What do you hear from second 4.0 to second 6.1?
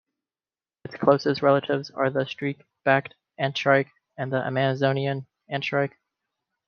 and the Amazonian antshrike.